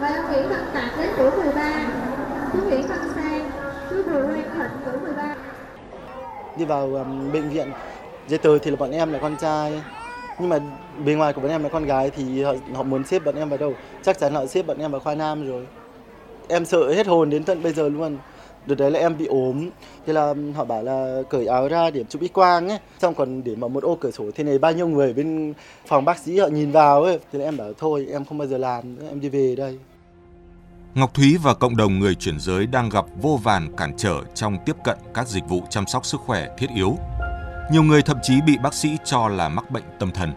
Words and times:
và 0.00 0.28
Nguyễn 0.28 0.48
Văn 0.48 0.64
Tạc 0.74 0.90
đến 0.98 1.10
tuổi 1.16 1.30
13, 1.30 1.88
chú 2.52 2.58
Nguyễn 2.62 2.86
Văn 2.88 2.98
Sang, 3.14 3.50
chú 3.90 3.96
Bùi 4.12 4.22
Huy 4.22 4.42
Thịnh 4.42 4.70
tuổi 4.84 5.00
13. 5.00 5.34
Đi 6.56 6.64
vào 6.64 6.94
um, 6.94 7.32
bệnh 7.32 7.50
viện, 7.50 7.72
giấy 8.28 8.38
tờ 8.38 8.58
thì 8.58 8.70
là 8.70 8.76
bọn 8.76 8.90
em 8.90 9.12
là 9.12 9.18
con 9.18 9.36
trai, 9.40 9.82
nhưng 10.38 10.48
mà 10.48 10.58
bề 11.04 11.14
ngoài 11.14 11.32
của 11.32 11.40
bọn 11.40 11.50
em 11.50 11.62
là 11.62 11.68
con 11.68 11.84
gái 11.84 12.10
thì 12.10 12.42
họ, 12.42 12.54
họ 12.74 12.82
muốn 12.82 13.04
xếp 13.04 13.24
bọn 13.24 13.34
em 13.36 13.48
vào 13.48 13.58
đâu? 13.58 13.74
Chắc 14.02 14.18
chắn 14.18 14.34
họ 14.34 14.46
xếp 14.46 14.62
bọn 14.62 14.78
em 14.78 14.90
vào 14.90 15.00
khoa 15.00 15.14
nam 15.14 15.48
rồi. 15.48 15.66
Em 16.48 16.64
sợ 16.64 16.92
hết 16.92 17.06
hồn 17.06 17.30
đến 17.30 17.44
tận 17.44 17.62
bây 17.62 17.72
giờ 17.72 17.88
luôn 17.88 18.18
đợt 18.66 18.74
đấy 18.74 18.90
là 18.90 18.98
em 18.98 19.18
bị 19.18 19.26
ốm 19.26 19.70
thế 20.06 20.12
là 20.12 20.34
họ 20.54 20.64
bảo 20.64 20.82
là 20.82 21.22
cởi 21.30 21.46
áo 21.46 21.68
ra 21.68 21.90
để 21.90 22.04
chụp 22.08 22.22
x 22.22 22.32
quang 22.32 22.68
ấy 22.68 22.78
xong 22.98 23.14
còn 23.14 23.44
để 23.44 23.56
mở 23.56 23.68
một 23.68 23.82
ô 23.82 23.98
cửa 24.00 24.10
sổ 24.10 24.24
thế 24.34 24.44
này 24.44 24.58
bao 24.58 24.72
nhiêu 24.72 24.88
người 24.88 25.12
bên 25.12 25.54
phòng 25.86 26.04
bác 26.04 26.18
sĩ 26.18 26.38
họ 26.38 26.46
nhìn 26.46 26.70
vào 26.70 27.02
ấy 27.02 27.18
thế 27.32 27.38
là 27.38 27.44
em 27.44 27.56
bảo 27.56 27.72
thôi 27.78 28.08
em 28.12 28.24
không 28.24 28.38
bao 28.38 28.48
giờ 28.48 28.58
làm 28.58 28.96
em 29.08 29.20
đi 29.20 29.28
về 29.28 29.54
đây 29.56 29.78
Ngọc 30.94 31.14
Thúy 31.14 31.36
và 31.42 31.54
cộng 31.54 31.76
đồng 31.76 31.98
người 31.98 32.14
chuyển 32.14 32.40
giới 32.40 32.66
đang 32.66 32.88
gặp 32.88 33.04
vô 33.22 33.40
vàn 33.42 33.76
cản 33.76 33.92
trở 33.96 34.20
trong 34.34 34.58
tiếp 34.66 34.76
cận 34.84 34.98
các 35.14 35.28
dịch 35.28 35.48
vụ 35.48 35.62
chăm 35.70 35.86
sóc 35.86 36.06
sức 36.06 36.20
khỏe 36.20 36.48
thiết 36.58 36.66
yếu. 36.74 36.96
Nhiều 37.72 37.82
người 37.82 38.02
thậm 38.02 38.16
chí 38.22 38.40
bị 38.40 38.58
bác 38.62 38.74
sĩ 38.74 38.96
cho 39.04 39.28
là 39.28 39.48
mắc 39.48 39.70
bệnh 39.70 39.84
tâm 39.98 40.10
thần. 40.10 40.32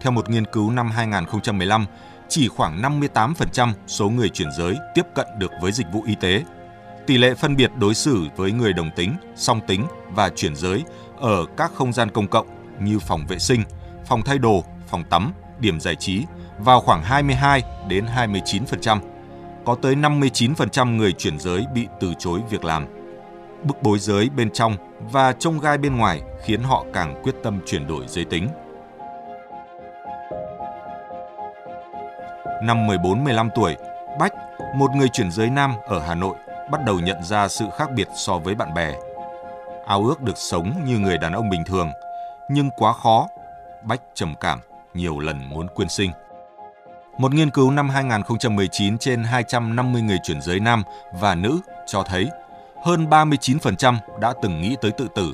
Theo 0.00 0.12
một 0.12 0.30
nghiên 0.30 0.44
cứu 0.44 0.70
năm 0.70 0.90
2015, 0.90 1.86
chỉ 2.28 2.48
khoảng 2.48 2.82
58% 2.82 3.72
số 3.86 4.08
người 4.08 4.28
chuyển 4.28 4.48
giới 4.58 4.76
tiếp 4.94 5.06
cận 5.14 5.26
được 5.38 5.50
với 5.62 5.72
dịch 5.72 5.86
vụ 5.92 6.02
y 6.06 6.14
tế. 6.14 6.42
Tỷ 7.06 7.18
lệ 7.18 7.34
phân 7.34 7.56
biệt 7.56 7.70
đối 7.78 7.94
xử 7.94 8.26
với 8.36 8.52
người 8.52 8.72
đồng 8.72 8.90
tính, 8.96 9.16
song 9.36 9.60
tính 9.66 9.86
và 10.10 10.28
chuyển 10.28 10.56
giới 10.56 10.84
ở 11.20 11.44
các 11.56 11.72
không 11.74 11.92
gian 11.92 12.10
công 12.10 12.26
cộng 12.26 12.46
như 12.80 12.98
phòng 12.98 13.26
vệ 13.28 13.38
sinh, 13.38 13.62
phòng 14.06 14.22
thay 14.22 14.38
đồ, 14.38 14.64
phòng 14.88 15.04
tắm, 15.04 15.32
điểm 15.60 15.80
giải 15.80 15.94
trí 15.96 16.24
vào 16.58 16.80
khoảng 16.80 17.02
22 17.02 17.62
đến 17.88 18.06
29%. 18.16 18.98
Có 19.64 19.74
tới 19.82 19.94
59% 19.94 20.96
người 20.96 21.12
chuyển 21.12 21.38
giới 21.38 21.64
bị 21.74 21.86
từ 22.00 22.12
chối 22.18 22.40
việc 22.50 22.64
làm. 22.64 22.86
Bức 23.64 23.82
bối 23.82 23.98
giới 23.98 24.28
bên 24.36 24.50
trong 24.50 24.76
và 25.12 25.32
trông 25.32 25.60
gai 25.60 25.78
bên 25.78 25.96
ngoài 25.96 26.22
khiến 26.44 26.62
họ 26.62 26.84
càng 26.92 27.20
quyết 27.22 27.34
tâm 27.42 27.60
chuyển 27.66 27.86
đổi 27.86 28.04
giới 28.08 28.24
tính. 28.24 28.48
Năm 32.62 32.86
14-15 32.86 33.48
tuổi, 33.54 33.76
Bách, 34.18 34.32
một 34.76 34.90
người 34.96 35.08
chuyển 35.08 35.30
giới 35.30 35.50
nam 35.50 35.74
ở 35.86 36.00
Hà 36.00 36.14
Nội, 36.14 36.36
bắt 36.70 36.84
đầu 36.84 37.00
nhận 37.00 37.22
ra 37.22 37.48
sự 37.48 37.64
khác 37.76 37.92
biệt 37.92 38.08
so 38.14 38.38
với 38.38 38.54
bạn 38.54 38.74
bè. 38.74 38.94
Ao 39.86 40.04
ước 40.04 40.22
được 40.22 40.36
sống 40.36 40.72
như 40.84 40.98
người 40.98 41.18
đàn 41.18 41.32
ông 41.32 41.50
bình 41.50 41.64
thường, 41.64 41.90
nhưng 42.50 42.70
quá 42.76 42.92
khó. 42.92 43.26
Bách 43.82 44.00
trầm 44.14 44.34
cảm, 44.40 44.60
nhiều 44.94 45.18
lần 45.18 45.50
muốn 45.50 45.66
quyên 45.74 45.88
sinh. 45.88 46.10
Một 47.18 47.34
nghiên 47.34 47.50
cứu 47.50 47.70
năm 47.70 47.88
2019 47.88 48.98
trên 48.98 49.24
250 49.24 50.02
người 50.02 50.18
chuyển 50.22 50.42
giới 50.42 50.60
nam 50.60 50.82
và 51.12 51.34
nữ 51.34 51.60
cho 51.86 52.02
thấy 52.02 52.30
hơn 52.86 53.06
39% 53.10 53.96
đã 54.20 54.34
từng 54.42 54.62
nghĩ 54.62 54.76
tới 54.80 54.90
tự 54.90 55.08
tử. 55.14 55.32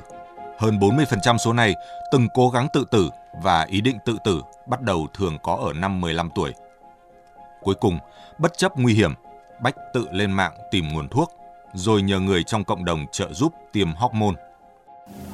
Hơn 0.57 0.79
40% 0.79 1.37
số 1.37 1.53
này 1.53 1.75
từng 2.11 2.27
cố 2.33 2.49
gắng 2.49 2.67
tự 2.73 2.85
tử 2.91 3.09
và 3.41 3.63
ý 3.63 3.81
định 3.81 3.97
tự 4.05 4.17
tử 4.23 4.41
bắt 4.65 4.81
đầu 4.81 5.07
thường 5.13 5.37
có 5.43 5.55
ở 5.55 5.73
năm 5.73 6.01
15 6.01 6.29
tuổi. 6.35 6.53
Cuối 7.61 7.75
cùng, 7.75 7.99
bất 8.37 8.57
chấp 8.57 8.77
nguy 8.77 8.93
hiểm, 8.93 9.13
Bách 9.61 9.75
tự 9.93 10.07
lên 10.11 10.31
mạng 10.31 10.53
tìm 10.71 10.93
nguồn 10.93 11.07
thuốc, 11.07 11.31
rồi 11.73 12.01
nhờ 12.01 12.19
người 12.19 12.43
trong 12.43 12.63
cộng 12.63 12.85
đồng 12.85 13.05
trợ 13.11 13.33
giúp 13.33 13.53
tiêm 13.71 13.93
hormone. 13.93 14.35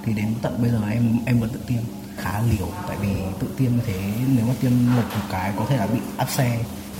Thì 0.03 0.13
đến 0.13 0.35
tận 0.41 0.61
bây 0.61 0.71
giờ 0.71 0.81
em 0.91 1.19
em 1.25 1.39
vẫn 1.39 1.49
tự 1.49 1.59
tiêm 1.67 1.79
khá 2.17 2.41
liều. 2.51 2.67
Tại 2.87 2.97
vì 3.01 3.15
tự 3.39 3.47
tiêm 3.57 3.71
như 3.71 3.81
thế 3.85 4.13
nếu 4.35 4.45
mà 4.45 4.53
tiêm 4.61 4.71
một 4.95 5.01
cái 5.31 5.53
có 5.57 5.65
thể 5.69 5.77
là 5.77 5.87
bị 5.87 5.99
áp 6.17 6.29
xe 6.29 6.59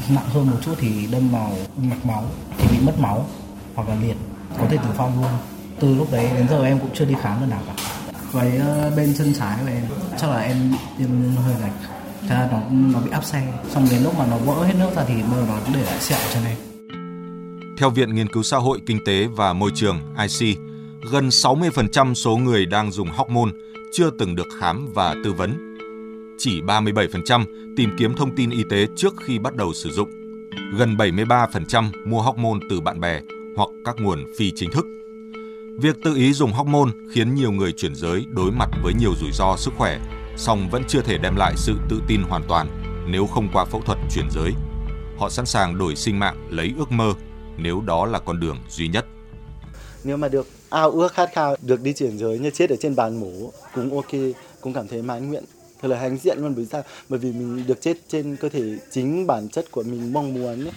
nặng 0.10 0.30
hơn 0.30 0.52
một 0.52 0.58
chút 0.62 0.74
thì 0.78 1.08
đâm 1.12 1.30
vào 1.30 1.52
mạch 1.78 2.06
máu 2.06 2.26
thì 2.58 2.68
bị 2.78 2.86
mất 2.86 3.00
máu 3.00 3.26
hoặc 3.76 3.90
là 3.90 3.96
liệt 3.96 4.18
có 4.58 4.66
thể 4.70 4.78
tử 4.78 4.90
vong 4.98 5.22
luôn. 5.22 5.32
Từ 5.80 5.96
lúc 5.96 6.12
đấy 6.12 6.30
đến 6.36 6.48
giờ 6.50 6.66
em 6.66 6.80
cũng 6.80 6.90
chưa 6.94 7.06
đi 7.06 7.16
khám 7.22 7.42
lần 7.42 7.50
nào 7.50 7.62
cả. 7.68 7.74
Với 8.32 8.58
ờ, 8.58 8.92
bên 8.96 9.14
chân 9.18 9.34
trái 9.40 9.58
của 9.62 9.68
em 9.68 9.84
chắc 10.18 10.30
là 10.30 10.40
em 10.40 10.74
tiêm 10.98 11.36
hơi 11.36 11.56
gạch. 11.62 11.74
Thế 12.22 12.36
là 12.36 12.50
nó 12.52 12.62
nó 12.70 13.00
bị 13.00 13.12
áp 13.12 13.24
xe 13.24 13.48
xong 13.70 13.88
đến 13.92 14.04
lúc 14.04 14.18
mà 14.18 14.26
nó 14.26 14.38
vỡ 14.38 14.66
hết 14.66 14.74
nước 14.80 14.90
ra 14.96 15.04
thì 15.08 15.14
bây 15.14 15.40
giờ 15.40 15.46
nó 15.48 15.60
để 15.74 15.82
lại 15.82 16.00
sẹo 16.00 16.20
trên 16.34 16.44
này 16.44 16.58
theo 17.80 17.90
Viện 17.90 18.16
Nghiên 18.16 18.28
cứu 18.28 18.44
Xã 18.44 18.58
hội 18.58 18.80
Kinh 18.86 19.04
tế 19.06 19.28
và 19.28 19.54
Môi 19.54 19.72
trường 19.76 20.00
IC, 20.18 20.58
gần 21.12 21.30
60% 21.30 22.14
số 22.14 22.38
người 22.38 22.66
đang 22.66 22.92
dùng 22.92 23.10
hormone 23.10 23.52
chưa 23.92 24.10
từng 24.20 24.36
được 24.36 24.48
khám 24.60 24.88
và 24.94 25.16
tư 25.24 25.34
vấn. 25.34 25.78
Chỉ 26.38 26.62
37% 26.62 27.46
tìm 27.78 27.90
kiếm 27.98 28.14
thông 28.16 28.36
tin 28.36 28.50
y 28.50 28.64
tế 28.70 28.88
trước 28.96 29.14
khi 29.24 29.40
bắt 29.40 29.56
đầu 29.56 29.74
sử 29.74 29.92
dụng. 29.92 30.10
Gần 30.78 30.96
73% 30.98 31.92
mua 32.06 32.22
hormone 32.22 32.60
từ 32.70 32.82
bạn 32.82 33.00
bè 33.00 33.22
hoặc 33.56 33.70
các 33.86 33.96
nguồn 34.00 34.26
phi 34.38 34.52
chính 34.56 34.72
thức. 34.72 34.86
Việc 35.82 35.96
tự 36.04 36.16
ý 36.16 36.34
dùng 36.34 36.54
hormone 36.54 36.92
khiến 37.14 37.36
nhiều 37.36 37.52
người 37.52 37.72
chuyển 37.72 37.96
giới 37.96 38.26
đối 38.30 38.52
mặt 38.52 38.70
với 38.84 38.94
nhiều 39.00 39.14
rủi 39.22 39.32
ro 39.32 39.56
sức 39.58 39.74
khỏe, 39.78 40.00
song 40.38 40.70
vẫn 40.72 40.84
chưa 40.88 41.02
thể 41.02 41.18
đem 41.18 41.36
lại 41.36 41.54
sự 41.58 41.76
tự 41.90 42.02
tin 42.08 42.22
hoàn 42.22 42.44
toàn 42.48 42.68
nếu 43.08 43.28
không 43.28 43.50
qua 43.54 43.66
phẫu 43.66 43.82
thuật 43.82 43.98
chuyển 44.12 44.26
giới. 44.32 44.52
Họ 45.18 45.30
sẵn 45.30 45.46
sàng 45.46 45.78
đổi 45.78 45.96
sinh 45.96 46.20
mạng 46.20 46.48
lấy 46.50 46.74
ước 46.78 46.92
mơ 46.92 47.14
nếu 47.64 47.82
đó 47.82 48.06
là 48.06 48.20
con 48.20 48.40
đường 48.40 48.58
duy 48.70 48.88
nhất. 48.88 49.06
nếu 50.04 50.18
mà 50.18 50.28
được 50.28 50.48
ao 50.70 50.92
ước 50.92 51.14
khát 51.14 51.30
khao 51.34 51.56
được 51.62 51.82
đi 51.82 51.94
chuyển 51.94 52.18
giới 52.18 52.40
như 52.40 52.50
chết 52.50 52.70
ở 52.70 52.76
trên 52.80 52.96
bàn 52.96 53.20
mổ 53.20 53.52
cũng 53.76 53.96
ok 53.96 54.12
cũng 54.62 54.74
cảm 54.74 54.88
thấy 54.88 55.02
mãn 55.02 55.30
nguyện 55.30 55.44
thật 55.82 55.88
là 55.88 56.00
hãnh 56.00 56.18
diện 56.18 56.38
luôn 56.40 56.56
bởi 56.56 56.66
sao 56.66 56.84
bởi 57.10 57.20
vì 57.20 57.32
mình 57.32 57.68
được 57.68 57.82
chết 57.82 57.98
trên 58.08 58.36
cơ 58.36 58.50
thể 58.50 58.78
chính 58.92 59.28
bản 59.28 59.50
chất 59.50 59.72
của 59.72 59.84
mình 59.84 60.14
mong 60.14 60.34
muốn 60.34 60.66
ấy. 60.66 60.74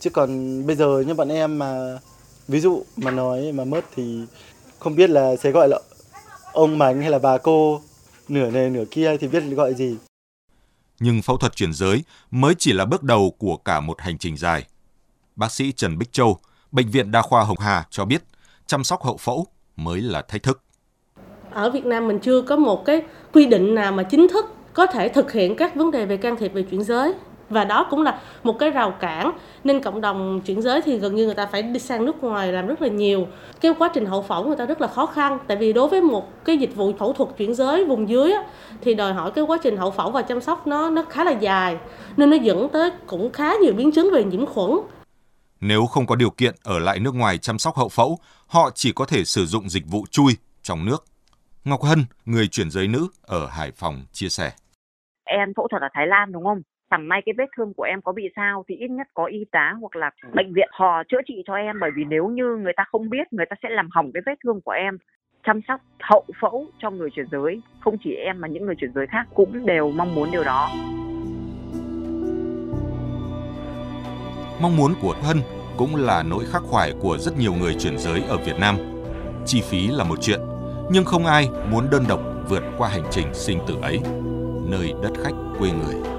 chứ 0.00 0.10
còn 0.10 0.66
bây 0.66 0.76
giờ 0.76 1.04
như 1.06 1.14
bọn 1.14 1.28
em 1.28 1.58
mà 1.58 1.98
ví 2.48 2.60
dụ 2.60 2.82
mà 2.96 3.10
nói 3.10 3.52
mà 3.52 3.64
mất 3.64 3.84
thì 3.96 4.20
không 4.78 4.96
biết 4.96 5.10
là 5.10 5.36
sẽ 5.36 5.50
gọi 5.50 5.68
là 5.68 5.80
ông 6.52 6.78
mánh 6.78 7.00
hay 7.00 7.10
là 7.10 7.18
bà 7.18 7.38
cô 7.38 7.80
nửa 8.28 8.50
này 8.50 8.70
nửa 8.70 8.84
kia 8.90 9.16
thì 9.20 9.28
biết 9.28 9.40
gọi 9.40 9.74
gì 9.74 9.96
Nhưng 11.00 11.22
phẫu 11.22 11.36
thuật 11.36 11.56
chuyển 11.56 11.72
giới 11.72 12.04
mới 12.30 12.54
chỉ 12.58 12.72
là 12.72 12.84
bước 12.84 13.02
đầu 13.02 13.34
của 13.38 13.56
cả 13.56 13.80
một 13.80 14.00
hành 14.00 14.18
trình 14.18 14.36
dài. 14.36 14.64
Bác 15.38 15.52
sĩ 15.52 15.72
Trần 15.72 15.98
Bích 15.98 16.12
Châu, 16.12 16.38
Bệnh 16.72 16.88
viện 16.88 17.10
Đa 17.10 17.22
khoa 17.22 17.44
Hồng 17.44 17.58
Hà 17.60 17.84
cho 17.90 18.04
biết 18.04 18.22
chăm 18.66 18.84
sóc 18.84 19.02
hậu 19.02 19.16
phẫu 19.16 19.46
mới 19.76 20.00
là 20.00 20.22
thách 20.22 20.42
thức. 20.42 20.62
ở 21.50 21.70
Việt 21.70 21.86
Nam 21.86 22.08
mình 22.08 22.18
chưa 22.18 22.42
có 22.42 22.56
một 22.56 22.84
cái 22.84 23.02
quy 23.32 23.46
định 23.46 23.74
nào 23.74 23.92
mà 23.92 24.02
chính 24.02 24.28
thức 24.28 24.46
có 24.72 24.86
thể 24.86 25.08
thực 25.08 25.32
hiện 25.32 25.56
các 25.56 25.74
vấn 25.74 25.90
đề 25.90 26.06
về 26.06 26.16
can 26.16 26.36
thiệp 26.36 26.52
về 26.54 26.62
chuyển 26.62 26.82
giới. 26.82 27.14
Và 27.50 27.64
đó 27.64 27.86
cũng 27.90 28.02
là 28.02 28.20
một 28.42 28.58
cái 28.58 28.70
rào 28.70 28.90
cản 28.90 29.32
nên 29.64 29.82
cộng 29.82 30.00
đồng 30.00 30.40
chuyển 30.40 30.62
giới 30.62 30.82
thì 30.82 30.98
gần 30.98 31.14
như 31.14 31.24
người 31.24 31.34
ta 31.34 31.46
phải 31.46 31.62
đi 31.62 31.80
sang 31.80 32.04
nước 32.04 32.24
ngoài 32.24 32.52
làm 32.52 32.66
rất 32.66 32.82
là 32.82 32.88
nhiều. 32.88 33.26
Cái 33.60 33.74
quá 33.78 33.90
trình 33.94 34.06
hậu 34.06 34.22
phẫu 34.22 34.44
người 34.46 34.56
ta 34.56 34.66
rất 34.66 34.80
là 34.80 34.86
khó 34.86 35.06
khăn 35.06 35.38
tại 35.46 35.56
vì 35.56 35.72
đối 35.72 35.88
với 35.88 36.00
một 36.02 36.44
cái 36.44 36.56
dịch 36.56 36.76
vụ 36.76 36.92
phẫu 36.98 37.12
thuật 37.12 37.30
chuyển 37.36 37.54
giới 37.54 37.84
vùng 37.84 38.08
dưới 38.08 38.32
á, 38.32 38.44
thì 38.80 38.94
đòi 38.94 39.12
hỏi 39.12 39.30
cái 39.30 39.44
quá 39.44 39.58
trình 39.62 39.76
hậu 39.76 39.90
phẫu 39.90 40.10
và 40.10 40.22
chăm 40.22 40.40
sóc 40.40 40.66
nó 40.66 40.90
nó 40.90 41.02
khá 41.08 41.24
là 41.24 41.30
dài 41.30 41.76
nên 42.16 42.30
nó 42.30 42.36
dẫn 42.36 42.68
tới 42.68 42.90
cũng 43.06 43.32
khá 43.32 43.54
nhiều 43.54 43.72
biến 43.72 43.92
chứng 43.92 44.10
về 44.12 44.24
nhiễm 44.24 44.46
khuẩn. 44.46 44.70
Nếu 45.60 45.86
không 45.86 46.06
có 46.06 46.16
điều 46.16 46.30
kiện 46.30 46.54
ở 46.64 46.78
lại 46.78 46.98
nước 47.00 47.14
ngoài 47.14 47.38
chăm 47.38 47.58
sóc 47.58 47.74
hậu 47.76 47.88
phẫu, 47.88 48.18
họ 48.46 48.70
chỉ 48.74 48.92
có 48.92 49.06
thể 49.06 49.24
sử 49.24 49.46
dụng 49.46 49.68
dịch 49.68 49.86
vụ 49.86 50.06
chui 50.10 50.32
trong 50.62 50.84
nước. 50.84 51.04
Ngọc 51.64 51.82
Hân, 51.82 51.98
người 52.26 52.48
chuyển 52.48 52.70
giới 52.70 52.88
nữ 52.88 53.08
ở 53.22 53.46
Hải 53.46 53.70
Phòng 53.70 54.02
chia 54.12 54.28
sẻ. 54.28 54.50
em 55.24 55.54
phẫu 55.56 55.68
thuật 55.68 55.82
ở 55.82 55.88
Thái 55.94 56.06
Lan 56.06 56.32
đúng 56.32 56.44
không? 56.44 56.62
Chẳng 56.90 57.08
may 57.08 57.22
cái 57.26 57.32
vết 57.38 57.44
thương 57.56 57.74
của 57.74 57.82
em 57.82 58.02
có 58.02 58.12
bị 58.12 58.22
sao 58.36 58.64
thì 58.68 58.74
ít 58.74 58.88
nhất 58.88 59.06
có 59.14 59.24
y 59.24 59.44
tá 59.52 59.74
hoặc 59.80 59.96
là 59.96 60.10
bệnh 60.34 60.52
viện 60.52 60.68
họ 60.72 61.02
chữa 61.08 61.20
trị 61.26 61.34
cho 61.46 61.54
em 61.54 61.76
bởi 61.80 61.90
vì 61.96 62.04
nếu 62.04 62.28
như 62.28 62.56
người 62.62 62.72
ta 62.76 62.84
không 62.92 63.10
biết 63.10 63.32
người 63.32 63.46
ta 63.50 63.56
sẽ 63.62 63.68
làm 63.68 63.88
hỏng 63.90 64.10
cái 64.14 64.22
vết 64.26 64.34
thương 64.44 64.60
của 64.60 64.70
em. 64.70 64.98
Chăm 65.46 65.60
sóc 65.68 65.80
hậu 66.00 66.24
phẫu 66.40 66.66
cho 66.78 66.90
người 66.90 67.10
chuyển 67.10 67.26
giới, 67.32 67.60
không 67.80 67.96
chỉ 68.04 68.14
em 68.14 68.40
mà 68.40 68.48
những 68.48 68.66
người 68.66 68.74
chuyển 68.80 68.92
giới 68.94 69.06
khác 69.06 69.26
cũng 69.34 69.66
đều 69.66 69.90
mong 69.90 70.14
muốn 70.14 70.30
điều 70.30 70.44
đó. 70.44 70.70
Mong 74.60 74.76
muốn 74.76 74.94
của 75.02 75.14
Hân 75.22 75.42
cũng 75.76 75.96
là 75.96 76.22
nỗi 76.22 76.44
khắc 76.52 76.62
khoải 76.62 76.92
của 77.00 77.18
rất 77.18 77.38
nhiều 77.38 77.52
người 77.52 77.74
chuyển 77.74 77.98
giới 77.98 78.22
ở 78.28 78.36
Việt 78.36 78.58
Nam. 78.58 78.76
Chi 79.46 79.60
phí 79.60 79.86
là 79.88 80.04
một 80.04 80.18
chuyện, 80.22 80.40
nhưng 80.90 81.04
không 81.04 81.26
ai 81.26 81.48
muốn 81.70 81.90
đơn 81.90 82.04
độc 82.08 82.20
vượt 82.48 82.62
qua 82.78 82.88
hành 82.88 83.04
trình 83.10 83.34
sinh 83.34 83.58
tử 83.66 83.74
ấy, 83.82 84.00
nơi 84.66 84.92
đất 85.02 85.10
khách 85.24 85.34
quê 85.58 85.70
người. 85.70 86.17